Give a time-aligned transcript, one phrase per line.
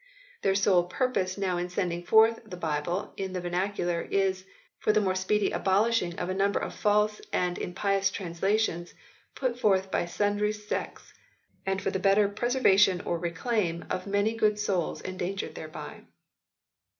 [0.41, 4.45] Their sole purpose now in sending forth the Bible in the verna cular is"
[4.79, 8.95] for the more speedy abolishing of a number of false and impious translations
[9.35, 11.13] put forth by sundry sectes,
[11.67, 16.01] and for the better preservation or reclaime of many good soules endangered thereby."